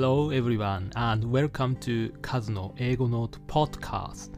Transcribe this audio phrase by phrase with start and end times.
[0.00, 4.32] Hello everyone and welcome to カズの英語ノート Podcast.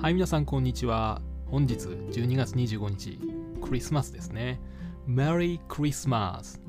[0.00, 1.20] はい皆さんこんにちは。
[1.46, 3.18] 本日12月25日
[3.60, 4.60] クリスマスですね。
[5.08, 6.60] Merry Christmas!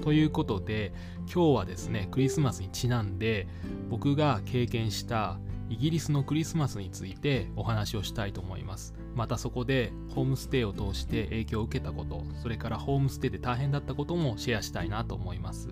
[0.00, 0.94] ということで
[1.30, 3.46] 今日はですねクリスマスにちなんで
[3.90, 5.38] 僕が経験した
[5.68, 8.94] イギリスのクリスマスについてお話をしたいと思います。
[9.14, 15.68] またそこでホームステイを通して影響を受けたことそれからホームステイで大変だったこともシェアしたいなと思います。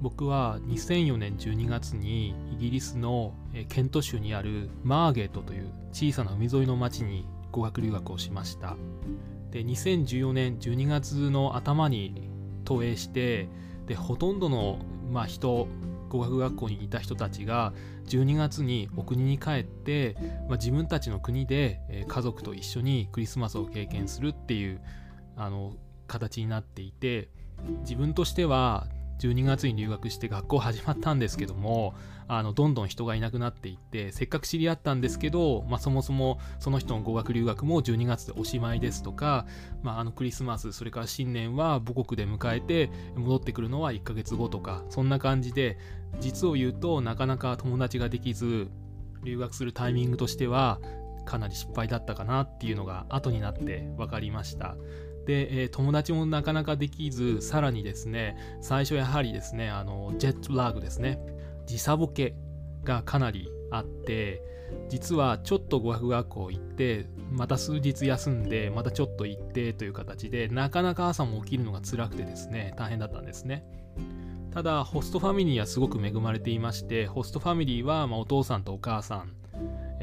[0.00, 3.34] 僕は2004年12月にイギリスの
[3.68, 8.76] ケント州にあるマーゲートという小さな海沿いの町に語学留学をしました。
[9.50, 12.30] で2014年12月の頭に
[12.64, 13.48] 投影して
[13.86, 14.78] でほとんどの、
[15.10, 15.66] まあ、人
[16.08, 17.72] 語学学校にいた人たちが
[18.06, 20.16] 12月にお国に帰って、
[20.48, 24.80] まあ、自分たちの国で、家族と一緒にクリスマスを経験するっていう
[25.36, 25.74] あの
[26.06, 27.28] 形になっていて
[27.80, 28.86] 自分としては
[29.18, 31.94] 12月に留学して学校始まったんですけども
[32.28, 39.46] あのどんどん人がいなくなっていってせっかく知り合ったんですけど、まあ、そもそもその人の語学留学も12月でおしまいですとか、
[39.82, 45.78] まあ、あのクリスマスそれから新年は母国で迎えて戻ってくるのは1ヶ月後とかそんな感じで
[46.20, 48.68] 実を言うとなかなか友達ができず
[49.24, 50.80] 留学するタイミングとしては
[51.24, 54.76] かなり失敗だったかなっていうのが後になって分かりました。
[55.28, 61.20] で、えー、友達もなかなかできずさらにですね最初やはりですねあのジェットラグですね。
[61.66, 62.34] 時差ボケ
[62.82, 64.42] がかなりあって
[64.88, 73.66] 実はちょっと語学学校行ってまた数日休んでまたちょっと行ってという形でなかなか朝も起きるのが辛くてですね大変だったんですね。
[74.50, 79.32] ただホストファミリーはすごく恵まれていましてホストファミリーは、ま、お父さんとお母さん、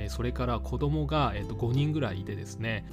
[0.08, 2.86] それから子供が、えー、と5人ぐらいいてですね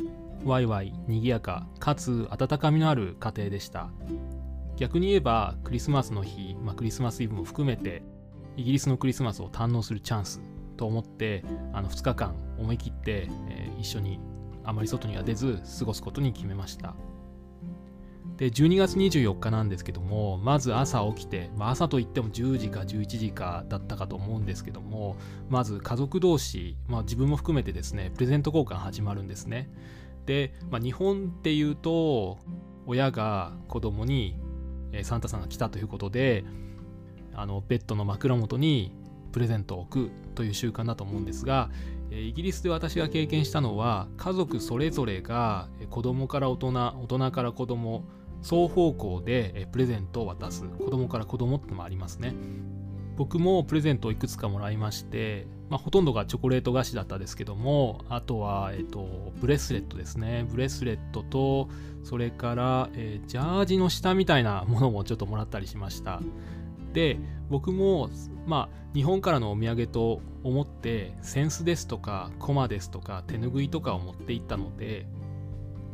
[0.44, 3.90] ワイワイ賑やかかつ温かみのある家庭でした。
[4.76, 8.02] 逆に言えばクリスマスの日、まあ、クリスマスイブも含めて
[8.56, 10.40] イギリスのクリスマスを堪能するチャンス
[10.76, 14.18] と思ってあの2日間思い切って、えー、一緒に
[14.64, 16.94] あまり外には出ず過ごすことに決めました。
[18.36, 25.16] で12月24日なんですけどもまず朝起きて、まあ、朝といっても10時か11時かだったかと思うんですけども
[25.48, 29.70] まず家族同士、まあ、自分も含めてですねプレゼント交換始まるんですね。
[30.26, 32.38] で、まあ、日本っていうと
[32.86, 34.36] 親が子供に、
[35.04, 36.44] サンタさんが来たということで
[37.32, 38.92] あのベッドの枕元に
[39.32, 41.70] プレゼントを置くという習慣だと思うんですが
[42.10, 48.04] イギリスで私が経験したのは家族それぞれが子供から大人大人から子供
[48.42, 50.64] 双方向でプレゼントを渡す。
[50.64, 52.34] 子供から子供ってのもありますね。
[53.16, 60.46] 僕もプレゼントをいくつかもらいまして、まあ、ほとんどがチョコレート菓子だったですけどもあとは、えっと、ブレスレットですね。
[60.50, 61.68] ブレスレットと
[62.04, 66.20] それから、えー、ジャージの下みたいなものもちょっともらったりしました。
[66.92, 67.18] で
[67.48, 68.10] 僕も
[68.46, 75.06] まあ日本からのお土産と思ってセンスですとかコマですとか手ぬぐいとかを持っていったので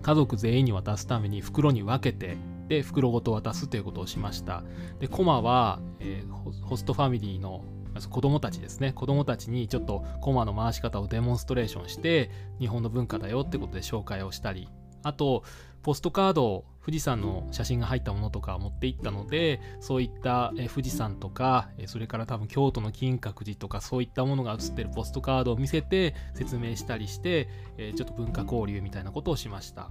[0.03, 2.37] 家族全員に渡すために袋に分けて
[2.69, 4.63] で袋ごと渡すということをしました。
[5.01, 6.31] でコマは、えー、
[6.63, 7.65] ホストファミリーの
[8.11, 8.93] 子供たちですね。
[8.93, 14.69] 子供たちにちょっとコマの回し方をデモンストレーションして日本の文化だよってことで紹介をしたり。
[15.03, 15.45] あと
[15.83, 27.49] ポストカードを富士山の写真が入ったものとか持っていったのでそういった富士山とかそれから多分京都の金閣寺とかそういったものが写ってるポストカードを見せて説明したりして
[27.95, 29.91] ちょっと文化交流みたいなことをしました。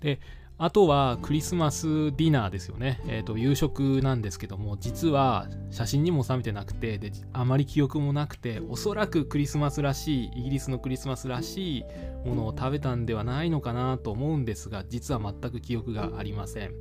[0.00, 0.20] で
[0.56, 3.00] あとはクリスマスディナーですよね。
[3.08, 11.84] えっ、ー、と、夕食なんですけども、実は写真にも収めてなくて、で、あまり記憶もなくて、おそらくクリスマスらしい、イギリスのクリスマスらしい
[12.24, 16.72] ものを食べたんではないのかなと思うんですが、実は全く記憶がありません。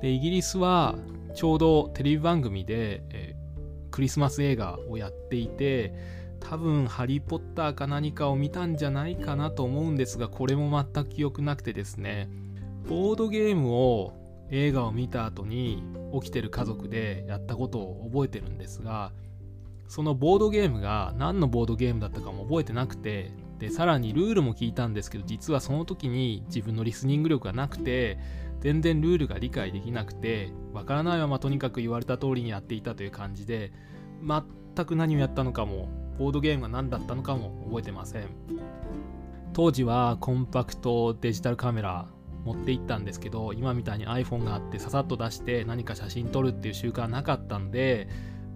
[0.00, 0.94] で、イギリスは
[1.34, 5.92] ちょうどテレビ番組で、えー、クリスマス映画をやっていて、
[6.40, 12.28] 多分ハリー・ポッターか何かを見たんじゃないかなと思うんですがこれも全く記憶なくてですね
[12.88, 14.12] ボードゲームを
[14.50, 15.82] 映画を見た後に
[16.14, 19.12] 起きてる家族でやったことを覚えてるんですが
[19.88, 28.18] そのボードゲームが何のボードゲームだったかも覚えてなくてでさらにルールも聞いたんですけど実はその時に自分のリスニング力がなくて
[28.60, 33.72] 全然ルールが理解できなくてわからないままとにかく言われた通りにやっていたという感じで
[34.22, 38.66] 全く何をやったのかもボードゲームが何だったのかも覚えてません。
[39.56, 42.08] 当時はコンパクトデジタルカメラ
[42.46, 48.08] 持って行ったんですけど今みたいに iPhone があってささっと出して何か写真撮るっていう習慣はなかったんで、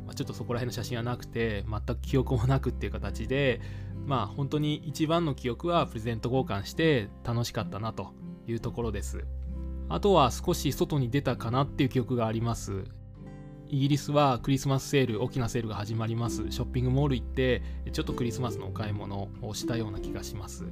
[0.07, 3.61] まあ、ちょっとそこら辺の写真はなくて全く記憶もなくっていう形で
[4.07, 8.13] まあ本当に一番の記憶はプレゼント交換して楽しかったなと
[8.47, 9.25] いうところです。
[9.89, 12.85] あとは少し外に出たかなっていう記憶があります。
[13.69, 16.51] イギリスはクリスマスセール大きなセールが始まります。
[16.51, 20.65] ショッピングモール行ってちょっとクリスマスのお買い物をしたような気がします。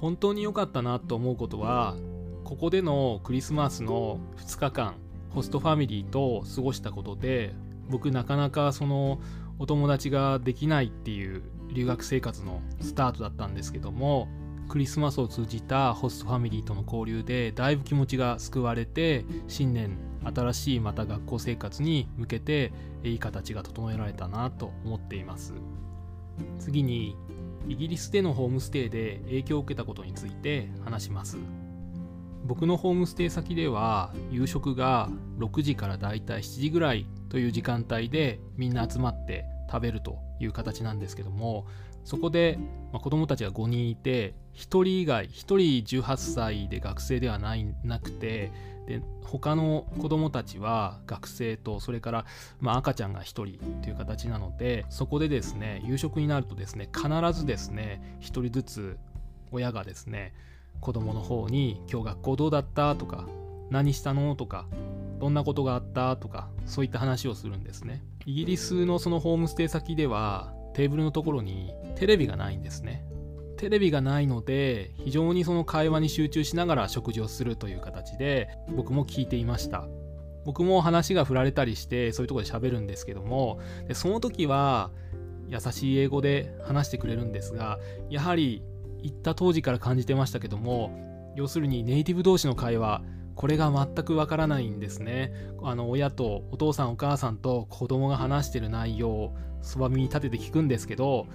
[0.00, 1.96] 本当に良かったなと思うことは
[2.44, 4.96] ここでのクリスマスの2日間
[5.30, 7.54] ホストファミリーと過ごしたことで
[7.88, 9.20] 僕なかなかその
[9.58, 14.28] お友達ができないっていう留学生活のスタートだったんですけども
[14.68, 22.72] クリスマスを通じたホストファミリーとの交流でだいぶ気持ちが救われて新年新しいまた学校生活に向けて
[23.04, 25.54] いい形が整えられたなと思っています。
[26.58, 27.16] 次に
[27.68, 31.38] イギリスでのホームステイで影響を受けたことについて話します。
[32.46, 41.66] 僕のホームステイ先では夕食が6時からだいたい7時ぐらいという時間帯でみんな集まって食べるという形なんですけども
[42.04, 42.56] そこで、
[42.92, 45.56] まあ、子供たちが5人いて1人以外1人
[46.02, 48.50] 18歳で学生ではないなくて
[48.86, 52.24] で他の子供たちは学生とそれから、
[52.60, 58.98] まあ、赤ちゃんが1人という形なのでそこでですね夕食になるとですね必ずですね1人ずつ
[59.50, 60.32] 親がですね
[60.80, 63.26] 子供の方に「今日学校どうだった?」とか
[63.70, 64.66] 「何したの?」とか
[65.18, 66.16] どんなことがあった？
[66.16, 73.04] とかそういった話をするんですねイギリスのそのホームステイ先ではテーブルのところにテレビがないんですね
[73.56, 79.88] テレビがないので非常にその会話に集中しながら食事をするという形で僕も聞いていました。
[80.44, 83.58] 僕も話が振られたりしてそういうとこで喋るんですけども
[83.88, 84.92] でその時は
[85.48, 87.80] 優しい英語で話してくれるんですが
[88.10, 88.62] やはり
[89.02, 93.02] 行った当時から感じてましたけども要するにネイティブ同士の会話
[93.34, 95.30] これが全くわからないんですね。
[95.62, 101.26] あの親とお父さんお母さんと子供が話してる内容をそば耳に立てて聞くんですけど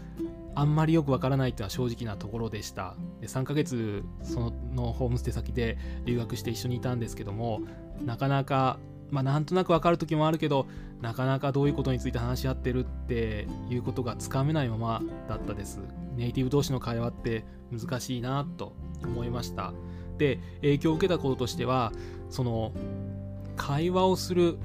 [0.53, 2.95] あんまりよくわからないっていうのは正直なところでした。
[3.19, 7.62] で3ヶ月そのホームステイ先で留学して一緒にいたんですけども
[8.03, 10.68] なかなかまあなんとなくわかる時もあるけど
[11.01, 15.80] なかなかどういうことについて話し合ってるっていうことがつかめないままだったです。
[16.15, 19.74] ネイティブ同士の会話って難しいなと思いました。
[20.18, 21.92] で影響を受けたこととしては
[22.30, 22.74] その
[23.56, 24.57] 会話をする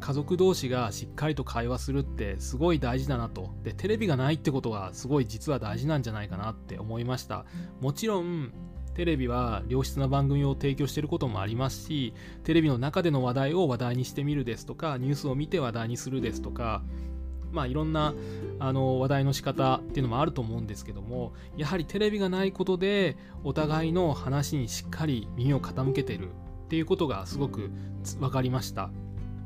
[0.00, 3.50] 家族同士がしっかりと会話するってすごい大事だなと。
[3.62, 7.44] でテレビがないってことはすごい実は大事なんじゃないかなって思いました。
[7.80, 8.52] もちろん
[8.94, 16.82] テレビは良質な番組を提供していることもありますしテレビの中での話題を話題にしてみるですとかニュースを見て話題にするですとか
[17.52, 18.12] まあいろんな
[18.58, 27.70] あの話題の仕方っていうのもあると思うんですけどもやはりテレビがないことでお互いの話にしっかり耳を傾けてるっていうことがすごく
[28.18, 28.90] 分かりました。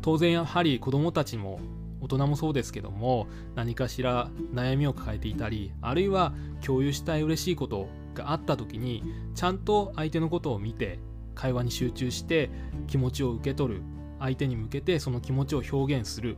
[0.02, 1.60] 当然やはり子どもたちも
[2.00, 9.02] 大人もそうですけども何かしら悩みを抱えていたりあるいは共有したい嬉しいことがあった時に
[9.34, 10.98] ちゃんと相手のことを見て
[11.34, 12.50] 会話に集中して
[12.88, 13.82] 気持ちを受け取る
[14.18, 16.36] 相手に向けてその気持ちを表現する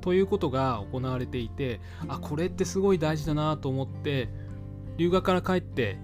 [0.00, 4.28] ということが行われていてあこれってすごい大事だなと思って
[4.96, 5.96] 留学から帰って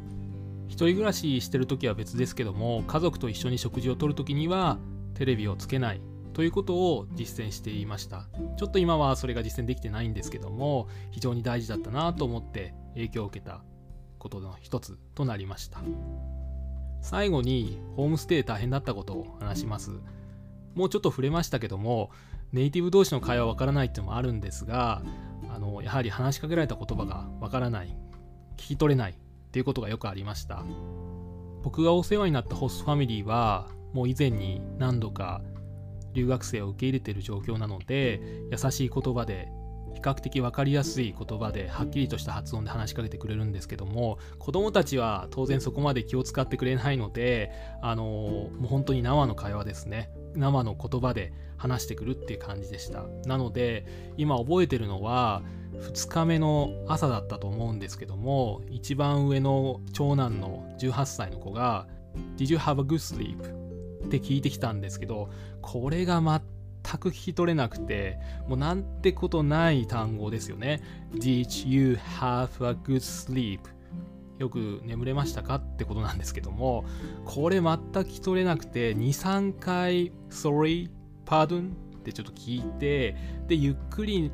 [0.68, 4.78] 1人暮らししてる時は別ですけども家族と一緒に食事をとる時には
[5.14, 6.00] テレビをつけない
[6.40, 8.24] ということを実践していました。
[8.56, 13.62] ちょっと今はそれが実践できてないんですけども非常に大事だったなと思って影響を受けた
[14.18, 15.82] ことの一つとなりました。
[17.02, 19.90] 最後にホームステイ大変だったことを話します。
[20.74, 22.10] もうちょっと触れましたけども
[22.52, 25.02] ネイティブ同士の会話わからないっていうのもあるんですが
[25.54, 27.94] あのやはり話しかけられた言葉がわからない
[28.56, 29.14] 聞き取れないっ
[29.50, 30.64] ていうことがよくありました。
[31.62, 35.42] 僕がお世話になったホストファミリーはもう以前に何度か
[36.14, 39.48] 留学生を受け入れている状況なので優しい言葉で
[39.94, 47.52] 比較的分かりやすい言葉ではっきりとした発音で話しかけてくれるんですけども子供たちは当然そこまで気を使ってくれないので
[47.82, 55.42] あのもう本当に生の会話ですね生の言葉で話してくるっていう感じでしたなので今覚えてるのは
[55.74, 61.86] 2日目の朝だったと思うんですけども一番上の長男の18歳の子が
[62.36, 63.56] 「Did you have a good sleep?」
[64.10, 65.30] って聞いてきたんですけど
[65.62, 70.82] これが全く聞き取れなくてもうなんてことない単語ですよね
[71.14, 73.60] Did you have a good sleep?
[74.38, 76.84] よく眠れましたかってことなんですけども
[77.24, 80.90] これ全く聞き取れなくて23回 Sorry,
[81.26, 83.14] pardon ってちょっと聞いて
[83.46, 84.32] でゆっくり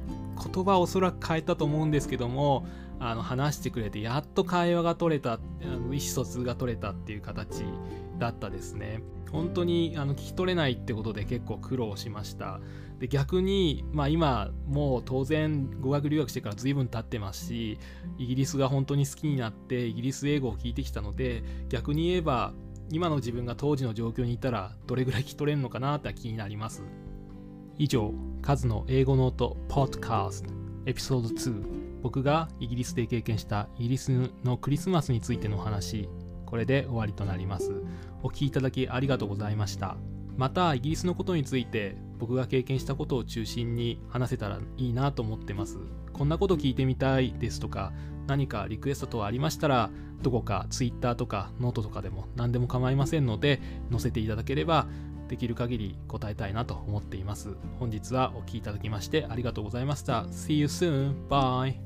[0.52, 2.66] 言葉をおそらく変えたと思うんですけども
[3.00, 7.64] あの話してくれてやっと会話が取れた意思疎通が取れたっていう形
[8.18, 12.61] だったですね本当にあの聞き取れないってことで結構苦労しました。
[12.99, 17.78] で逆に、まあ、今もう当然語学留学してから随分経ってますし
[18.16, 22.54] イギリスが本当に好きになってイギリス英語を聞いてきたので逆に言えば
[22.90, 26.85] 今の自分が当時の状況にいたらどれぐらい聞き取れるのかなって気になります。
[27.78, 30.50] 以上、カズの英語ノートポッドカスト
[30.87, 36.09] エピソード2僕がイギリスで経験したイギリスのクリスマスについてのお話。
[36.47, 37.83] これで終わりとなります。
[38.23, 39.96] お聞きいただきありがとうございました
[40.37, 45.78] またイギリスのことについて僕が経験したことを中心に話せたらいいなと思ってます
[46.12, 47.92] こんなこと聞いてみたいですとか
[48.26, 49.90] 何かリクエスト等ありましたら
[50.23, 54.87] どこか Twitter とかノートとかでも何でも構いませんので載せていただければ
[55.28, 61.28] できる限り答えたいなと思っています本日はお聴きいただきましてありがとうございました See you soon!
[61.28, 61.86] Bye!